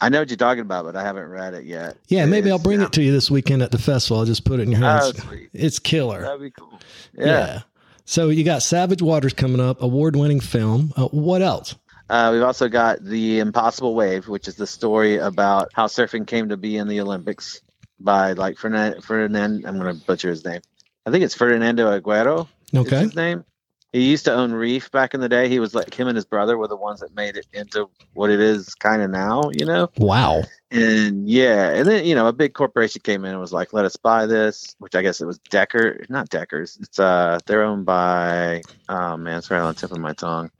I 0.00 0.08
know 0.08 0.20
what 0.20 0.30
you're 0.30 0.36
talking 0.36 0.62
about, 0.62 0.84
but 0.84 0.94
I 0.96 1.02
haven't 1.02 1.28
read 1.28 1.54
it 1.54 1.64
yet. 1.64 1.96
Yeah, 2.06 2.24
maybe 2.26 2.50
I'll 2.50 2.56
It's- 2.56 2.64
bring 2.64 2.80
it 2.80 2.92
to 2.92 3.02
you 3.02 3.10
this 3.12 3.30
weekend 3.30 3.62
at 3.62 3.72
the 3.72 3.78
festival. 3.78 4.18
I'll 4.20 4.24
just 4.26 4.44
put 4.44 4.60
it 4.60 4.62
in 4.62 4.70
your 4.70 4.80
hands. 4.80 5.12
Oh, 5.20 5.32
it's 5.52 5.78
killer. 5.78 6.22
That'd 6.22 6.40
be 6.40 6.50
cool. 6.50 6.78
yeah. 7.16 7.24
Yeah. 7.26 7.60
So 8.04 8.28
you 8.30 8.42
got 8.44 8.62
Savage 8.62 9.02
Waters 9.02 9.34
coming 9.34 9.60
up, 9.60 9.82
award 9.82 10.16
winning 10.16 10.40
film. 10.40 10.92
Uh, 10.96 11.08
what 11.08 11.42
else? 11.42 11.74
Uh, 12.08 12.30
we've 12.32 12.42
also 12.42 12.68
got 12.68 13.04
the 13.04 13.38
Impossible 13.40 13.94
Wave, 13.94 14.28
which 14.28 14.48
is 14.48 14.54
the 14.54 14.66
story 14.66 15.16
about 15.16 15.68
how 15.74 15.86
surfing 15.88 16.26
came 16.26 16.48
to 16.48 16.56
be 16.56 16.78
in 16.78 16.88
the 16.88 17.00
Olympics 17.02 17.60
by 18.00 18.32
like 18.32 18.56
Fernand. 18.56 19.04
Fernand 19.04 19.66
I'm 19.66 19.78
going 19.78 19.94
to 19.94 20.06
butcher 20.06 20.30
his 20.30 20.42
name. 20.44 20.62
I 21.06 21.10
think 21.10 21.24
it's 21.24 21.34
Fernando 21.34 21.90
Aguerre. 21.90 22.46
Okay. 22.74 23.00
his 23.00 23.14
name. 23.14 23.44
He 23.92 24.10
used 24.10 24.26
to 24.26 24.34
own 24.34 24.52
Reef 24.52 24.90
back 24.90 25.14
in 25.14 25.20
the 25.20 25.30
day. 25.30 25.48
He 25.48 25.60
was 25.60 25.74
like 25.74 25.94
him 25.94 26.08
and 26.08 26.16
his 26.16 26.26
brother 26.26 26.58
were 26.58 26.68
the 26.68 26.76
ones 26.76 27.00
that 27.00 27.14
made 27.14 27.38
it 27.38 27.46
into 27.54 27.88
what 28.12 28.28
it 28.28 28.38
is 28.38 28.74
kind 28.74 29.00
of 29.00 29.10
now, 29.10 29.50
you 29.50 29.64
know. 29.64 29.88
Wow. 29.96 30.42
And 30.70 31.26
yeah, 31.26 31.70
and 31.70 31.88
then 31.88 32.04
you 32.04 32.14
know 32.14 32.26
a 32.26 32.32
big 32.34 32.52
corporation 32.52 33.00
came 33.02 33.24
in 33.24 33.30
and 33.30 33.40
was 33.40 33.54
like, 33.54 33.72
"Let 33.72 33.86
us 33.86 33.96
buy 33.96 34.26
this," 34.26 34.76
which 34.78 34.94
I 34.94 35.00
guess 35.00 35.22
it 35.22 35.26
was 35.26 35.38
Decker, 35.38 36.04
not 36.10 36.28
Deckers. 36.28 36.76
It's 36.82 36.98
uh, 36.98 37.38
they're 37.46 37.62
owned 37.62 37.86
by 37.86 38.60
oh 38.90 39.16
man, 39.16 39.38
it's 39.38 39.50
right 39.50 39.60
on 39.60 39.72
the 39.72 39.80
tip 39.80 39.92
of 39.92 39.98
my 39.98 40.12
tongue. 40.12 40.50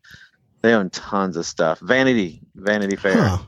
They 0.63 0.73
own 0.73 0.89
tons 0.89 1.37
of 1.37 1.45
stuff. 1.45 1.81
Vanity, 1.81 2.41
Vanity 2.55 2.97
Fair 2.97 3.23
Huh. 3.23 3.39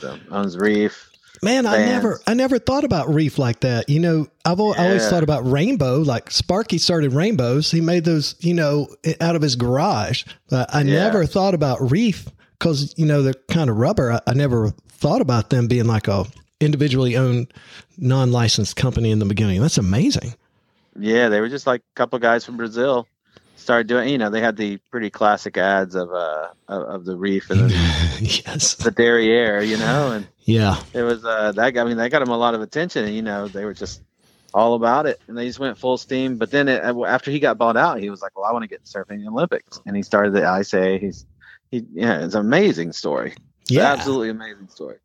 so, 0.00 0.18
owns 0.30 0.56
Reef. 0.56 1.10
Man, 1.42 1.66
I 1.66 1.78
never, 1.84 2.20
I 2.26 2.34
never 2.34 2.58
thought 2.58 2.84
about 2.84 3.08
Reef 3.12 3.38
like 3.38 3.60
that. 3.60 3.88
You 3.88 4.00
know, 4.00 4.26
I've 4.44 4.58
al- 4.60 4.74
always 4.74 5.02
Yeah. 5.02 5.10
thought 5.10 5.22
about 5.22 5.48
Rainbow. 5.50 5.98
Like 6.00 6.30
Sparky 6.30 6.78
started 6.78 7.12
Rainbows. 7.12 7.70
He 7.70 7.80
made 7.80 8.04
those, 8.04 8.34
you 8.40 8.54
know, 8.54 8.88
out 9.20 9.36
of 9.36 9.42
his 9.42 9.56
garage. 9.56 10.24
But 10.48 10.74
I 10.74 10.80
Yeah. 10.82 10.94
never 11.04 11.26
thought 11.26 11.54
about 11.54 11.90
Reef 11.90 12.26
because 12.58 12.94
you 12.96 13.04
know 13.06 13.22
they're 13.22 13.34
kind 13.48 13.68
of 13.70 13.76
rubber. 13.76 14.12
I, 14.12 14.20
I 14.26 14.34
never 14.34 14.72
thought 14.88 15.20
about 15.20 15.50
them 15.50 15.66
being 15.66 15.86
like 15.86 16.08
a 16.08 16.24
individually 16.60 17.16
owned, 17.16 17.52
non-licensed 17.98 18.76
company 18.76 19.10
in 19.10 19.18
the 19.18 19.26
beginning. 19.26 19.60
That's 19.60 19.76
amazing. 19.78 20.34
Yeah, 20.98 21.28
they 21.28 21.40
were 21.42 21.50
just 21.50 21.66
like 21.66 21.80
a 21.82 21.94
couple 21.94 22.18
guys 22.18 22.44
from 22.46 22.56
Brazil. 22.56 23.06
Started 23.56 23.86
doing, 23.88 24.08
you 24.10 24.18
know, 24.18 24.30
they 24.30 24.40
had 24.40 24.56
the 24.56 24.76
pretty 24.90 25.10
classic 25.10 25.56
ads 25.56 25.94
of 25.94 26.12
uh 26.12 26.48
of, 26.68 27.04
the 27.04 27.16
Reef 27.16 27.50
and 27.50 27.68
the, 27.70 27.72
yes. 28.46 28.74
the 28.74 28.90
Derriere, 28.90 29.62
you 29.62 29.76
know, 29.78 30.12
and 30.12 30.26
Yeah. 30.44 30.80
it 30.94 31.02
was 31.02 31.24
uh 31.24 31.52
that 31.52 31.76
I 31.76 31.84
mean, 31.84 31.96
that 31.96 32.10
got 32.10 32.20
them 32.20 32.28
a 32.28 32.36
lot 32.38 32.54
of 32.54 32.60
attention, 32.60 33.04
and 33.04 33.14
you 33.14 33.22
know, 33.22 33.48
they 33.48 33.64
were 33.64 33.74
just 33.74 34.02
all 34.54 34.74
about 34.74 35.06
it, 35.06 35.20
and 35.26 35.36
they 35.36 35.46
just 35.46 35.58
went 35.58 35.76
full 35.78 35.98
steam. 35.98 36.36
But 36.38 36.50
then 36.50 36.68
it, 36.68 36.82
after 36.84 37.30
he 37.30 37.40
got 37.40 37.58
bought 37.58 37.76
out, 37.76 37.98
he 38.00 38.08
was 38.10 38.22
like, 38.22 38.36
"Well, 38.36 38.44
I 38.46 38.52
want 38.52 38.62
to 38.62 38.68
get 38.68 38.84
surfing 38.84 39.12
in 39.16 39.24
the 39.24 39.30
Olympics," 39.30 39.80
and 39.86 39.96
he 39.96 40.02
started 40.02 40.32
the 40.32 40.58
ISA. 40.60 40.98
He's 40.98 41.26
he, 41.70 41.84
yeah, 41.92 42.24
it's 42.24 42.34
an 42.34 42.40
amazing 42.42 42.92
story. 42.92 43.34
Yeah. 43.68 43.92
absolutely 43.92 44.28
amazing 44.30 44.68
story. 44.68 44.98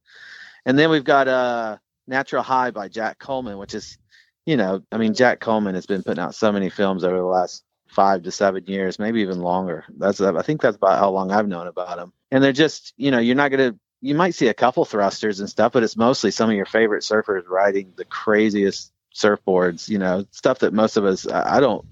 And 0.66 0.78
then 0.78 0.90
we've 0.92 1.04
got 1.04 1.28
uh 1.28 1.78
Natural 2.08 2.44
High 2.44 2.72
by 2.72 2.88
Jack 2.90 3.18
Coleman, 3.18 3.58
which 3.58 3.74
is, 3.74 3.98
you 4.46 4.58
know, 4.58 4.84
I 4.92 4.98
mean, 4.98 5.14
Jack 5.16 5.40
Coleman 5.40 5.74
has 5.76 5.86
been 5.86 6.04
putting 6.04 6.22
out 6.24 6.36
so 6.36 6.52
many 6.52 6.70
films 6.70 7.04
over 7.04 7.18
the 7.18 7.24
last 7.24 7.64
five 7.92 8.24
to 8.24 8.32
seven 8.32 8.66
years, 8.66 9.00
maybe 9.00 9.22
even 9.22 9.42
longer. 9.42 9.86
That's 9.98 10.22
I 10.22 10.42
think 10.42 10.62
that's 10.62 10.78
about 10.78 11.00
how 11.00 11.12
long 11.12 11.32
I've 11.32 11.48
known 11.48 11.68
about 11.68 11.98
them. 11.98 12.14
And 12.32 12.44
they're 12.44 12.54
just, 12.54 12.94
you 12.98 13.12
know, 13.12 13.20
you're 13.20 13.36
not 13.36 13.52
gonna 13.52 13.76
you 14.02 14.16
might 14.16 14.34
see 14.34 14.48
a 14.48 14.54
couple 14.54 14.86
thrusters 14.86 15.40
and 15.40 15.50
stuff, 15.50 15.74
but 15.74 15.84
it's 15.84 15.98
mostly 15.98 16.32
some 16.32 16.50
of 16.50 16.56
your 16.56 16.66
favorite 16.66 17.04
surfers 17.04 17.48
riding 17.48 17.94
the 17.98 18.06
craziest 18.06 18.92
surfboards, 19.14 19.90
you 19.90 20.00
know, 20.00 20.26
stuff 20.32 20.60
that 20.60 20.74
most 20.74 20.98
of 20.98 21.06
us 21.06 21.28
I, 21.28 21.58
I 21.58 21.60
don't 21.60 21.86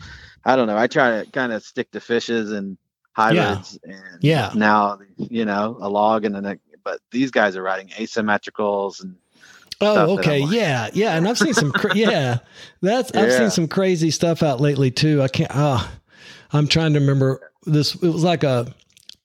I 0.45 0.55
don't 0.55 0.67
know. 0.67 0.77
I 0.77 0.87
try 0.87 1.23
to 1.23 1.31
kind 1.31 1.51
of 1.51 1.63
stick 1.63 1.91
to 1.91 1.99
fishes 1.99 2.51
and 2.51 2.77
hybrids 3.13 3.77
and 3.83 4.23
Yeah. 4.23 4.51
now 4.55 4.99
you 5.17 5.45
know, 5.45 5.77
a 5.81 5.89
log 5.89 6.25
and 6.25 6.35
then 6.35 6.59
but 6.83 7.01
these 7.11 7.31
guys 7.31 7.57
are 7.57 7.61
riding 7.63 7.89
asymmetricals 7.89 9.03
and 9.03 9.15
Oh, 9.81 10.17
okay. 10.19 10.41
Like- 10.41 10.53
yeah. 10.53 10.89
Yeah. 10.93 11.15
And 11.15 11.27
I've 11.27 11.37
seen 11.37 11.53
some, 11.53 11.71
cra- 11.71 11.95
yeah, 11.95 12.39
that's, 12.81 13.11
I've 13.15 13.29
Yeah. 13.29 13.37
seen 13.37 13.49
some 13.49 13.67
crazy 13.67 14.11
stuff 14.11 14.43
out 14.43 14.59
lately 14.59 14.91
too. 14.91 15.21
I 15.21 15.27
can't, 15.27 15.51
ah, 15.53 15.89
I'm 16.51 16.67
trying 16.67 16.93
to 16.93 16.99
remember 16.99 17.51
this. 17.65 17.95
It 17.95 18.01
was 18.09 18.23
like 18.23 18.43
a 18.43 18.67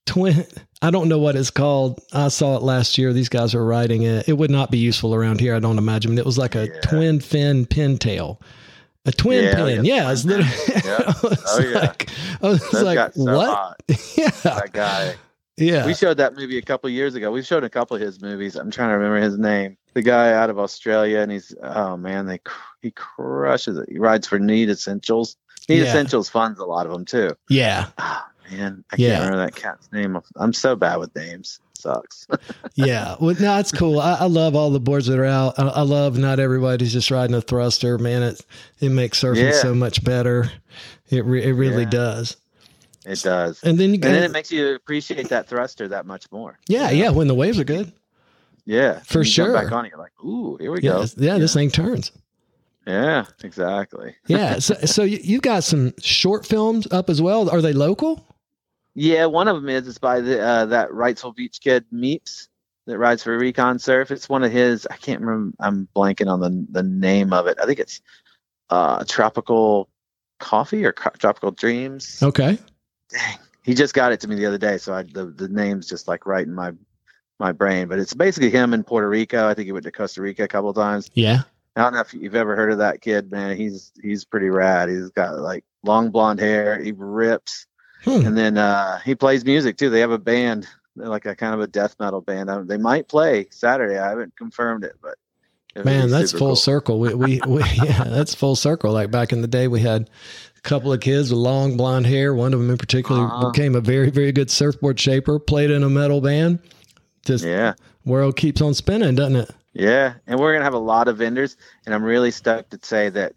twin. 0.06 0.46
I 0.82 0.90
don't 0.90 1.08
know 1.08 1.18
what 1.18 1.34
it's 1.36 1.50
called. 1.50 2.00
I 2.12 2.28
saw 2.28 2.56
it 2.56 2.62
last 2.62 2.98
year. 2.98 3.12
These 3.14 3.30
guys 3.30 3.54
were 3.54 3.64
riding 3.64 4.02
it. 4.02 4.28
It 4.28 4.34
would 4.34 4.50
not 4.50 4.70
be 4.70 4.76
useful 4.78 5.14
around 5.14 5.40
here. 5.40 5.54
I 5.54 5.58
don't 5.58 5.78
imagine. 5.78 6.18
It 6.18 6.26
was 6.26 6.36
like 6.38 6.54
a 6.54 6.66
Yeah. 6.66 6.80
twin 6.82 7.20
fin 7.20 7.64
pintail. 7.66 8.38
A 9.06 9.12
twin 9.12 9.44
Yeah, 9.44 9.54
pin. 9.54 9.84
yeah, 9.84 9.94
Yeah. 9.96 10.12
It's 10.12 10.24
literally, 10.24 10.50
Yeah. 10.84 11.12
Oh, 11.22 11.60
yeah. 11.60 11.78
like, 11.78 12.10
I 12.42 12.48
was 12.48 12.70
those 12.70 12.82
like 12.82 13.14
so 13.14 13.36
what? 13.36 13.82
Yeah. 14.16 14.30
That 14.42 14.72
guy 14.72 15.14
Yeah. 15.56 15.86
We 15.86 15.94
showed 15.94 16.16
that 16.16 16.34
movie 16.34 16.58
a 16.58 16.62
couple 16.62 16.90
years 16.90 17.14
ago. 17.14 17.30
We've 17.30 17.46
shown 17.46 17.62
a 17.64 17.70
couple 17.70 17.94
of 17.96 18.02
his 18.02 18.20
movies. 18.20 18.56
I'm 18.56 18.70
trying 18.70 18.88
to 18.90 18.94
remember 18.94 19.18
his 19.20 19.38
name. 19.38 19.76
The 19.94 20.02
guy 20.02 20.32
out 20.32 20.50
of 20.50 20.58
Australia, 20.58 21.20
and 21.20 21.30
he's 21.30 21.54
oh 21.62 21.96
man, 21.96 22.26
they 22.26 22.40
he 22.82 22.90
crushes 22.90 23.78
it. 23.78 23.88
He 23.88 23.98
rides 23.98 24.26
for 24.26 24.38
Need 24.38 24.68
Essentials. 24.70 25.36
Need 25.68 25.78
Yeah. 25.78 25.84
Essentials 25.84 26.28
funds 26.28 26.58
a 26.58 26.64
lot 26.64 26.86
of 26.86 26.92
them 26.92 27.04
too. 27.04 27.30
yeah. 27.48 27.86
Oh 27.98 28.22
man, 28.50 28.84
I 28.92 28.96
Yeah. 28.98 29.10
can't 29.10 29.24
remember 29.24 29.44
that 29.46 29.54
cat's 29.54 29.92
name. 29.92 30.18
I'm 30.36 30.52
so 30.52 30.74
bad 30.76 30.96
with 30.96 31.14
names. 31.14 31.60
Sucks. 31.78 32.26
Yeah. 32.74 33.14
Well, 33.20 33.36
no, 33.38 33.58
it's 33.60 33.70
cool. 33.70 34.00
I, 34.00 34.14
I 34.14 34.24
love 34.24 34.56
all 34.56 34.70
the 34.70 34.80
boards 34.80 35.06
that 35.06 35.18
are 35.18 35.24
out. 35.24 35.56
I, 35.58 35.68
I 35.68 35.80
love 35.82 36.18
not 36.18 36.40
everybody's 36.40 36.92
just 36.92 37.10
riding 37.12 37.36
a 37.36 37.40
thruster. 37.40 37.98
Man, 37.98 38.22
it 38.24 38.44
it 38.80 38.88
makes 38.88 39.22
surfing 39.22 39.52
Yeah. 39.52 39.52
so 39.52 39.74
much 39.74 40.02
better. 40.02 40.50
It 41.10 41.24
re- 41.24 41.44
it 41.44 41.52
really 41.52 41.86
does. 41.86 42.36
It 43.04 43.22
does. 43.22 43.62
And 43.62 43.78
then 43.78 43.90
you 43.90 43.94
And 43.94 44.02
then 44.02 44.22
it 44.22 44.30
makes 44.32 44.50
you 44.50 44.74
appreciate 44.74 45.28
that 45.28 45.46
thruster 45.48 45.88
that 45.88 46.06
much 46.06 46.30
more. 46.32 46.58
yeah, 46.68 46.90
yeah. 46.90 47.10
When 47.10 47.26
the 47.28 47.34
waves 47.34 47.58
are 47.58 47.64
good, 47.64 47.92
Yeah. 48.64 49.00
For 49.00 49.24
sure. 49.24 49.52
Back 49.52 49.72
on 49.72 49.84
it, 49.84 49.90
you're 49.90 49.98
like, 49.98 50.12
ooh, 50.24 50.56
here 50.58 50.72
we 50.72 50.80
yeah, 50.80 50.92
go. 50.92 51.00
this- 51.02 51.14
yeah, 51.18 51.38
This 51.38 51.52
thing 51.54 51.70
turns. 51.70 52.12
Yeah, 52.86 53.24
exactly. 53.42 54.14
Yeah. 54.26 54.58
so 54.58 54.74
so 54.84 55.02
you, 55.04 55.18
you've 55.22 55.42
got 55.42 55.64
some 55.64 55.92
short 56.00 56.44
films 56.46 56.86
up 56.90 57.08
as 57.08 57.20
well. 57.22 57.48
Are 57.50 57.62
they 57.62 57.72
local? 57.72 58.26
Yeah, 58.94 59.26
one 59.26 59.48
of 59.48 59.56
them 59.56 59.68
is 59.68 59.88
it's 59.88 59.98
by 59.98 60.20
the 60.20 60.40
uh, 60.40 60.66
that 60.66 60.90
Wrightsville 60.90 61.34
Beach 61.34 61.60
kid 61.60 61.84
Meeps 61.92 62.48
that 62.86 62.98
rides 62.98 63.22
for 63.22 63.36
Recon 63.38 63.78
Surf. 63.78 64.10
It's 64.10 64.28
one 64.28 64.44
of 64.44 64.52
his. 64.52 64.86
I 64.90 64.96
can't 64.96 65.20
remember. 65.22 65.56
I'm 65.60 65.88
blanking 65.96 66.30
on 66.30 66.40
the 66.40 66.66
the 66.70 66.82
name 66.82 67.32
of 67.32 67.46
it. 67.46 67.58
I 67.60 67.64
think 67.66 67.80
it's 67.80 68.00
uh, 68.70 69.02
Tropical 69.08 69.88
Coffee 70.38 70.84
or 70.84 70.92
Tropical 70.92 71.50
Dreams. 71.52 72.22
Okay. 72.22 72.58
Dang, 73.14 73.38
he 73.62 73.74
just 73.74 73.94
got 73.94 74.12
it 74.12 74.20
to 74.20 74.28
me 74.28 74.34
the 74.36 74.46
other 74.46 74.58
day, 74.58 74.76
so 74.78 74.92
I, 74.92 75.04
the 75.04 75.26
the 75.26 75.48
name's 75.48 75.88
just 75.88 76.06
like 76.08 76.26
right 76.26 76.46
in 76.46 76.54
my 76.54 76.72
my 77.38 77.52
brain. 77.52 77.88
But 77.88 77.98
it's 77.98 78.14
basically 78.14 78.50
him 78.50 78.74
in 78.74 78.84
Puerto 78.84 79.08
Rico. 79.08 79.48
I 79.48 79.54
think 79.54 79.66
he 79.66 79.72
went 79.72 79.84
to 79.84 79.92
Costa 79.92 80.20
Rica 80.20 80.44
a 80.44 80.48
couple 80.48 80.70
of 80.70 80.76
times. 80.76 81.10
Yeah. 81.14 81.42
I 81.76 81.82
don't 81.82 81.94
know 81.94 82.00
if 82.00 82.14
you've 82.14 82.36
ever 82.36 82.54
heard 82.54 82.70
of 82.70 82.78
that 82.78 83.00
kid, 83.00 83.30
man. 83.32 83.56
He's 83.56 83.92
he's 84.02 84.24
pretty 84.24 84.50
rad. 84.50 84.88
He's 84.88 85.10
got 85.10 85.36
like 85.38 85.64
long 85.82 86.10
blonde 86.10 86.40
hair. 86.40 86.80
He 86.82 86.92
rips 86.92 87.66
Hmm. 88.04 88.26
and 88.26 88.36
then 88.36 88.58
uh, 88.58 88.98
he 88.98 89.14
plays 89.14 89.46
music 89.46 89.78
too. 89.78 89.88
They 89.88 90.00
have 90.00 90.10
a 90.10 90.18
band, 90.18 90.68
they're 90.94 91.08
like 91.08 91.24
a 91.24 91.34
kind 91.34 91.54
of 91.54 91.60
a 91.60 91.66
death 91.66 91.96
metal 91.98 92.20
band. 92.20 92.50
I, 92.50 92.60
they 92.60 92.76
might 92.76 93.08
play 93.08 93.46
Saturday. 93.50 93.98
I 93.98 94.10
haven't 94.10 94.36
confirmed 94.36 94.84
it, 94.84 94.96
but 95.00 95.16
Man, 95.82 96.10
that's 96.10 96.30
full 96.32 96.38
cool. 96.38 96.56
circle. 96.56 97.00
We, 97.00 97.14
we, 97.14 97.40
we, 97.46 97.62
yeah, 97.82 98.04
that's 98.04 98.34
full 98.34 98.54
circle. 98.56 98.92
Like 98.92 99.10
back 99.10 99.32
in 99.32 99.40
the 99.40 99.48
day, 99.48 99.66
we 99.68 99.80
had 99.80 100.08
a 100.56 100.60
couple 100.60 100.92
of 100.92 101.00
kids 101.00 101.30
with 101.30 101.38
long 101.38 101.76
blonde 101.76 102.06
hair. 102.06 102.34
One 102.34 102.52
of 102.54 102.60
them 102.60 102.70
in 102.70 102.78
particular 102.78 103.22
Uh-huh. 103.24 103.50
became 103.50 103.74
a 103.74 103.80
very, 103.80 104.10
very 104.10 104.30
good 104.32 104.50
surfboard 104.50 105.00
shaper, 105.00 105.38
played 105.38 105.70
in 105.70 105.82
a 105.82 105.90
metal 105.90 106.20
band. 106.20 106.60
Just 107.24 107.44
Yeah, 107.44 107.74
world 108.04 108.36
keeps 108.36 108.60
on 108.60 108.74
spinning, 108.74 109.14
doesn't 109.14 109.36
it? 109.36 109.50
yeah, 109.72 110.14
and 110.26 110.38
we're 110.38 110.52
gonna 110.52 110.64
have 110.64 110.74
a 110.74 110.78
lot 110.78 111.08
of 111.08 111.16
vendors, 111.16 111.56
and 111.86 111.94
I'm 111.94 112.04
really 112.04 112.30
stoked 112.30 112.70
to 112.70 112.78
say 112.82 113.08
that 113.08 113.32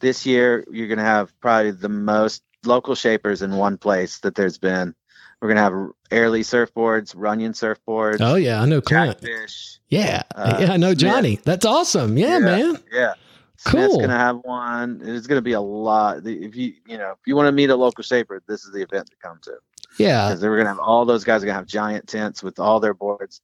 this 0.00 0.24
year 0.24 0.64
you're 0.70 0.88
gonna 0.88 1.02
have 1.02 1.38
probably 1.40 1.72
the 1.72 1.88
most 1.88 2.42
local 2.64 2.94
shapers 2.94 3.42
in 3.42 3.56
one 3.56 3.76
place 3.76 4.18
that 4.20 4.34
there's 4.36 4.56
been. 4.58 4.94
We're 5.42 5.48
gonna 5.48 5.60
have 5.60 5.90
Airly 6.12 6.42
surfboards, 6.42 7.14
Runyon 7.16 7.52
surfboards, 7.52 8.18
Oh 8.20 8.36
yeah, 8.36 8.62
I 8.62 8.64
know 8.66 8.80
Clint. 8.80 9.20
Jackfish. 9.20 9.80
Yeah, 9.88 10.22
Uh, 10.36 10.58
yeah, 10.60 10.72
I 10.72 10.76
know 10.78 10.90
Smith. 10.90 10.98
Johnny. 11.00 11.40
That's 11.44 11.66
awesome. 11.66 12.16
Yeah, 12.16 12.34
Yeah. 12.34 12.38
man. 12.38 12.78
Yeah. 12.92 13.14
Smith's 13.56 13.88
Cool. 13.94 14.00
gonna 14.02 14.16
have 14.18 14.36
one. 14.44 15.00
It's 15.04 15.26
gonna 15.26 15.42
be 15.42 15.52
a 15.52 15.60
lot. 15.60 16.18
If 16.26 16.54
you 16.56 16.74
you 16.86 16.96
know 16.96 17.10
if 17.10 17.18
you 17.26 17.34
want 17.36 17.48
to 17.48 17.52
meet 17.52 17.70
a 17.70 17.76
local 17.76 18.04
shaper, 18.04 18.40
this 18.46 18.64
is 18.64 18.72
the 18.72 18.82
event 18.82 19.06
to 19.10 19.16
come 19.22 19.38
to 19.42 19.54
Yeah, 19.98 20.28
because 20.28 20.42
we're 20.42 20.56
gonna 20.58 20.68
have 20.70 20.78
all 20.78 21.04
those 21.04 21.24
guys 21.24 21.42
are 21.42 21.46
gonna 21.46 21.58
have 21.58 21.66
giant 21.66 22.06
tents 22.08 22.42
with 22.42 22.60
all 22.60 22.78
their 22.80 22.94
boards, 22.94 23.40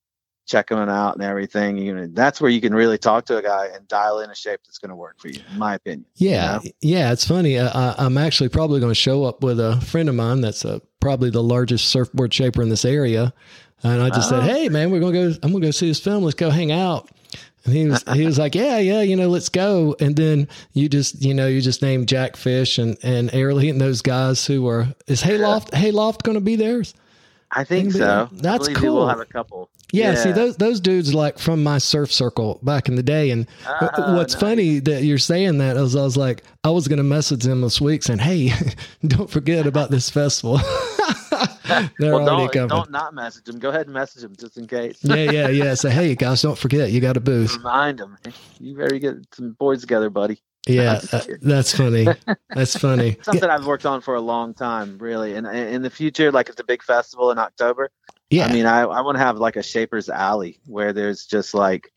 check 0.49 0.69
them 0.69 0.78
out 0.88 1.14
and 1.14 1.23
everything. 1.23 1.78
You 1.78 1.95
know, 1.95 2.07
that's 2.11 2.40
where 2.40 2.50
you 2.50 2.61
can 2.61 2.75
really 2.75 2.99
talk 2.99 3.26
to 3.26 3.37
a 3.37 3.43
guy 3.43 3.67
and 3.75 3.87
dial 3.87 4.21
in 4.21 4.31
a 4.31 4.35
shape 4.35 4.61
that's 4.64 4.78
gonna 4.78 4.97
work 4.97 5.21
for 5.21 5.28
you, 5.28 5.40
in 5.52 5.59
my 5.59 5.75
opinion. 5.76 6.07
you 6.17 6.31
yeah, 6.31 6.57
know? 6.64 6.71
yeah. 6.81 7.12
It's 7.12 7.26
funny. 7.26 7.59
Uh, 7.59 7.95
I'm 7.99 8.19
actually 8.19 8.49
probably 8.49 8.81
going 8.81 8.90
to 8.90 8.95
show 8.97 9.25
up 9.25 9.43
with 9.45 9.61
a 9.61 9.81
friend 9.83 10.09
of 10.09 10.14
mine 10.14 10.40
that's 10.40 10.64
uh, 10.64 10.81
probably 11.00 11.31
the 11.31 11.43
largest 11.43 11.88
surfboard 11.90 12.33
shaper 12.35 12.62
in 12.62 12.69
this 12.71 12.85
area, 12.85 13.33
and 13.83 14.02
I 14.02 14.09
just 14.09 14.33
Oh. 14.33 14.40
said, 14.40 14.50
"Hey, 14.50 14.69
man, 14.69 14.90
we're 14.90 15.00
gonna 15.00 15.12
go. 15.12 15.35
I'm 15.43 15.52
gonna 15.52 15.67
go 15.67 15.71
see 15.71 15.88
this 15.88 16.00
film. 16.00 16.25
Let's 16.25 16.35
go 16.35 16.50
hang 16.50 16.73
out." 16.73 17.09
And 17.64 17.75
he 17.75 17.87
was 17.87 18.02
he 18.14 18.25
was 18.25 18.38
like, 18.38 18.55
"Yeah, 18.55 18.78
yeah, 18.78 19.02
you 19.02 19.17
know, 19.17 19.28
let's 19.28 19.49
go." 19.50 19.95
And 20.00 20.17
then 20.17 20.49
you 20.73 20.88
just 20.88 21.23
you 21.23 21.35
know 21.35 21.47
you 21.47 21.61
just 21.61 21.83
named 21.83 22.09
Jack 22.09 22.37
Fish 22.37 22.78
and 22.78 22.97
and 23.02 23.33
Airly 23.35 23.69
and 23.69 23.81
those 23.81 24.00
guys 24.02 24.47
who 24.47 24.62
were 24.62 24.88
is 25.07 25.23
Hayloft 25.23 25.73
Hayloft 25.75 26.23
going 26.23 26.37
to 26.37 26.40
be 26.40 26.57
theirs? 26.57 26.95
I 27.50 27.64
think 27.64 27.93
so. 27.93 28.28
that's 28.33 28.69
I 28.69 28.73
believe 28.73 28.83
we 28.83 28.88
will 28.90 28.97
cool. 28.99 29.09
have 29.09 29.21
a 29.21 29.25
couple. 29.25 29.71
Yeah, 29.92 30.14
see 30.16 30.33
those 30.33 30.57
those 30.59 30.80
dudes 30.80 31.14
like 31.14 31.38
from 31.38 31.62
my 31.62 31.78
surf 31.78 32.12
circle 32.12 32.61
back 32.62 32.88
in 32.88 32.95
the 32.97 33.02
day. 33.02 33.30
And 33.30 33.47
Ah, 33.66 34.14
what's 34.16 34.35
nice. 34.35 34.40
funny 34.40 34.78
that 34.80 35.02
you're 35.02 35.16
saying 35.18 35.59
that 35.59 35.76
is 35.78 35.97
I 35.97 36.02
was 36.02 36.16
like, 36.16 36.42
I 36.64 36.71
was 36.71 36.88
gonna 36.88 37.02
message 37.02 37.42
them 37.45 37.62
this 37.62 37.80
week 37.80 38.02
saying, 38.02 38.18
Hey, 38.18 38.52
don't 39.07 39.30
forget 39.30 39.66
about 39.66 39.90
this 39.90 40.11
festival. 40.11 40.61
They're 41.99 42.14
Well, 42.14 42.28
already 42.28 42.45
don't, 42.45 42.52
coming. 42.52 42.68
don't 42.68 42.90
not 42.90 43.14
message 43.14 43.45
them. 43.45 43.59
Go 43.59 43.68
ahead 43.68 43.87
and 43.87 43.95
message 43.95 44.23
them 44.23 44.35
just 44.38 44.57
in 44.57 44.66
case. 44.66 44.99
yeah, 45.02 45.14
yeah, 45.30 45.49
yeah. 45.49 45.75
Say, 45.75 45.90
hey 45.90 46.14
guys, 46.14 46.42
don't 46.42 46.59
forget 46.59 46.90
you 46.90 47.00
got 47.00 47.16
a 47.16 47.21
booth. 47.21 47.57
Remind 47.57 47.99
them. 47.99 48.16
You 48.59 48.76
better 48.76 48.99
get 48.99 49.16
some 49.35 49.52
boards 49.52 49.83
together, 49.83 50.11
buddy. 50.11 50.40
Yeah, 50.66 51.00
uh, 51.12 51.23
that's 51.40 51.75
funny. 51.75 52.07
That's 52.54 52.76
funny. 52.76 53.16
something 53.23 53.49
I've 53.49 53.64
worked 53.66 53.87
on 53.87 54.02
for 54.02 54.14
a 54.16 54.21
long 54.21 54.52
time, 54.52 54.99
really. 54.99 55.35
And 55.35 55.47
in 55.47 55.80
the 55.83 55.88
future, 55.90 56.30
like 56.30 56.50
at 56.50 56.57
the 56.57 56.64
big 56.64 56.83
festival 56.83 57.30
in 57.30 57.38
October, 57.38 57.90
Yeah, 58.30 58.47
I 58.47 58.52
mean, 58.52 58.66
I, 58.66 58.80
I 58.82 59.00
want 59.00 59.16
to 59.16 59.20
have 59.25 59.38
like 59.38 59.56
a 59.56 59.62
Shapers 59.62 60.08
Alley 60.08 60.58
where 60.66 60.92
there's 60.92 61.25
just 61.25 61.54
like, 61.54 61.90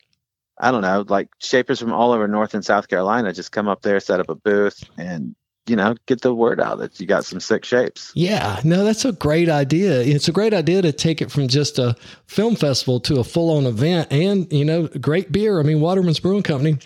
I 0.59 0.71
don't 0.71 0.81
know, 0.81 1.03
like 1.09 1.29
shapers 1.39 1.79
from 1.79 1.91
all 1.91 2.11
over 2.13 2.27
North 2.27 2.53
and 2.53 2.63
South 2.63 2.87
Carolina 2.87 3.33
just 3.33 3.51
come 3.51 3.67
up 3.67 3.81
there, 3.81 3.99
set 3.99 4.19
up 4.19 4.29
a 4.29 4.35
booth, 4.35 4.83
and 4.97 5.35
you 5.67 5.75
know, 5.75 5.95
get 6.07 6.21
the 6.21 6.33
word 6.33 6.59
out 6.59 6.79
that 6.79 6.99
you 6.99 7.05
got 7.05 7.23
some 7.25 7.39
sick 7.39 7.63
shapes. 7.65 8.11
Yeah, 8.15 8.59
no, 8.63 8.83
that's 8.83 9.05
a 9.05 9.11
great 9.11 9.47
idea. 9.49 10.01
It's 10.01 10.27
a 10.27 10.31
great 10.31 10.53
idea 10.53 10.81
to 10.81 10.91
take 10.91 11.21
it 11.21 11.31
from 11.31 11.47
just 11.47 11.77
a 11.79 11.95
film 12.27 12.55
festival 12.55 12.99
to 13.01 13.19
a 13.19 13.23
full 13.23 13.55
on 13.55 13.65
event 13.65 14.11
and, 14.11 14.51
you 14.51 14.65
know, 14.65 14.87
great 14.87 15.31
beer. 15.31 15.59
I 15.59 15.63
mean, 15.63 15.79
Waterman's 15.79 16.19
Brewing 16.19 16.43
Company. 16.43 16.77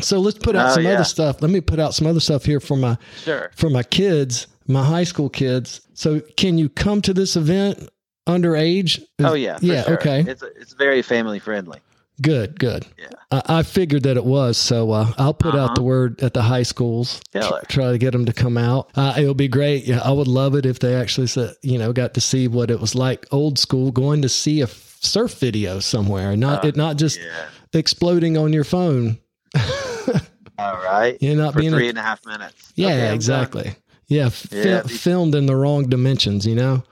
So 0.00 0.18
let's 0.20 0.38
put 0.38 0.56
out 0.56 0.70
Oh, 0.70 0.74
some 0.74 0.84
yeah. 0.84 0.92
other 0.94 1.04
stuff. 1.04 1.42
Let 1.42 1.50
me 1.50 1.60
put 1.60 1.78
out 1.78 1.94
some 1.94 2.06
other 2.06 2.18
stuff 2.20 2.44
here 2.44 2.60
for 2.60 2.76
my 2.76 2.96
Sure. 3.22 3.50
for 3.54 3.68
my 3.68 3.82
kids, 3.82 4.46
my 4.66 4.84
high 4.84 5.04
school 5.04 5.28
kids. 5.28 5.82
So 5.94 6.20
can 6.38 6.56
you 6.58 6.68
come 6.70 7.02
to 7.02 7.12
this 7.12 7.36
event 7.36 7.88
underage? 8.26 8.98
Is- 8.98 9.06
Oh 9.26 9.34
yeah. 9.34 9.58
yeah, 9.62 9.82
sure. 9.84 9.94
okay. 9.94 10.20
It's 10.26 10.42
it's 10.42 10.72
very 10.74 11.02
family 11.02 11.38
friendly. 11.38 11.80
Good, 12.20 12.60
good. 12.60 12.86
Yeah. 12.98 13.08
I, 13.32 13.42
I 13.58 13.62
figured 13.62 14.02
that 14.04 14.16
it 14.16 14.24
was. 14.24 14.56
So 14.58 14.90
uh, 14.92 15.10
I'll 15.18 15.34
put 15.34 15.54
out 15.54 15.60
Uh-huh. 15.64 15.74
the 15.76 15.82
word 15.82 16.20
at 16.22 16.34
the 16.34 16.42
high 16.42 16.62
schools. 16.62 17.20
Killer. 17.32 17.62
Try 17.68 17.90
to 17.90 17.98
get 17.98 18.12
them 18.12 18.26
to 18.26 18.32
come 18.32 18.56
out. 18.58 18.90
Uh, 18.94 19.14
it'll 19.16 19.34
be 19.34 19.48
great. 19.48 19.84
Yeah, 19.86 20.00
I 20.04 20.12
would 20.12 20.28
love 20.28 20.54
it 20.54 20.66
if 20.66 20.78
they 20.78 20.94
actually 20.94 21.26
said, 21.26 21.54
you 21.62 21.78
know, 21.78 21.92
got 21.92 22.14
to 22.14 22.20
see 22.20 22.46
what 22.48 22.70
it 22.70 22.78
was 22.80 22.94
like 22.94 23.26
old 23.32 23.58
school 23.58 23.90
going 23.90 24.22
to 24.22 24.28
see 24.28 24.60
a 24.60 24.66
surf 24.68 25.38
video 25.40 25.80
somewhere, 25.80 26.36
not 26.36 26.64
Uh, 26.64 26.68
it 26.68 26.76
not 26.76 26.96
just 26.96 27.18
Yeah. 27.18 27.46
exploding 27.72 28.36
on 28.36 28.52
your 28.52 28.64
phone. 28.64 29.18
All 30.58 30.76
right. 30.84 31.16
You're 31.20 31.34
not 31.36 31.54
For 31.54 31.60
being 31.60 31.72
three 31.72 31.86
a, 31.86 31.90
and 31.90 31.98
a 31.98 32.02
half 32.02 32.24
minutes. 32.26 32.72
yeah, 32.76 32.88
Okay, 32.88 32.98
done. 33.06 33.14
exactly. 33.14 33.74
Yeah, 34.08 34.30
Yeah, 34.50 34.82
filmed 34.82 35.34
in 35.34 35.46
the 35.46 35.56
wrong 35.56 35.88
dimensions. 35.88 36.46
You 36.46 36.54
know. 36.56 36.84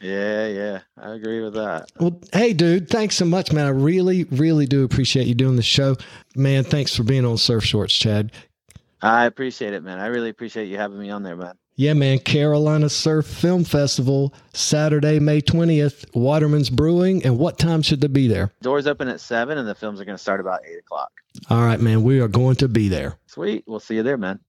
Yeah, 0.00 0.46
yeah. 0.46 0.80
I 0.96 1.14
agree 1.14 1.40
with 1.42 1.54
that. 1.54 1.90
Well, 1.98 2.20
hey, 2.32 2.52
dude, 2.52 2.88
thanks 2.88 3.16
so 3.16 3.24
much, 3.24 3.52
man. 3.52 3.66
I 3.66 3.70
really, 3.70 4.24
really 4.24 4.66
do 4.66 4.84
appreciate 4.84 5.26
you 5.26 5.34
doing 5.34 5.56
the 5.56 5.62
show, 5.62 5.96
man. 6.36 6.64
Thanks 6.64 6.94
for 6.94 7.02
being 7.02 7.24
on 7.24 7.36
Surf 7.36 7.64
Shorts, 7.64 7.94
Chad. 7.94 8.32
I 9.02 9.26
appreciate 9.26 9.74
it, 9.74 9.82
man. 9.82 9.98
I 9.98 10.06
really 10.06 10.30
appreciate 10.30 10.66
you 10.66 10.76
having 10.76 10.98
me 10.98 11.10
on 11.10 11.22
there, 11.22 11.36
man. 11.36 11.54
Yeah, 11.76 11.94
man. 11.94 12.18
Carolina 12.18 12.88
Surf 12.88 13.24
Film 13.24 13.62
Festival, 13.62 14.34
Saturday, 14.52 15.20
May 15.20 15.40
20th, 15.40 16.04
Waterman's 16.12 16.70
Brewing. 16.70 17.24
And 17.24 17.38
what 17.38 17.56
time 17.56 17.82
should 17.82 18.00
they 18.00 18.08
be 18.08 18.26
there? 18.26 18.50
Doors 18.62 18.88
open 18.88 19.06
at 19.06 19.20
seven, 19.20 19.58
and 19.58 19.68
the 19.68 19.76
films 19.76 20.00
are 20.00 20.04
going 20.04 20.16
to 20.16 20.22
start 20.22 20.40
about 20.40 20.60
eight 20.66 20.78
o'clock. 20.78 21.12
All 21.50 21.62
right, 21.62 21.80
man. 21.80 22.02
We 22.02 22.18
are 22.18 22.26
going 22.26 22.56
to 22.56 22.68
be 22.68 22.88
there. 22.88 23.16
Sweet. 23.26 23.62
We'll 23.68 23.78
see 23.78 23.94
you 23.94 24.02
there, 24.02 24.16
man. 24.16 24.40